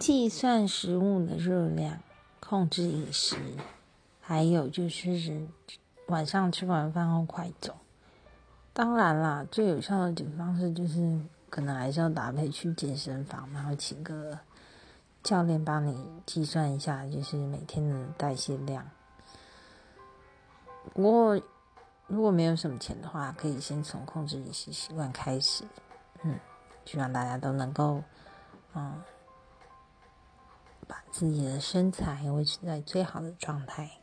[0.00, 2.00] 计算食物的热量，
[2.40, 3.36] 控制饮食，
[4.22, 5.46] 还有就是
[6.06, 7.76] 晚上吃完饭后快走。
[8.72, 14.38] 当然啦，最有效的解决方式就是可能还是要搭配去健身房，然后请个
[15.22, 18.88] 教练帮你计算一下，就是每天的代谢量。
[20.94, 21.38] 不过
[22.06, 25.64] 如果没有什么钱的话，可以先从控制饮食习惯开始。
[26.22, 26.40] 嗯，
[26.86, 28.02] 希望大家都能够，
[28.74, 28.94] 嗯，
[30.90, 33.99] 把自己的身材维持在最好的状态。